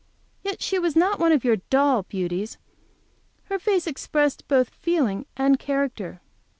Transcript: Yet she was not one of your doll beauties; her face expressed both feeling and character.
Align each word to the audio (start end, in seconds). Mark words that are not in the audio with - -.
Yet 0.41 0.63
she 0.63 0.79
was 0.79 0.95
not 0.95 1.19
one 1.19 1.31
of 1.31 1.43
your 1.43 1.57
doll 1.69 2.01
beauties; 2.01 2.57
her 3.49 3.59
face 3.59 3.85
expressed 3.85 4.47
both 4.47 4.69
feeling 4.73 5.27
and 5.37 5.59
character. 5.59 6.21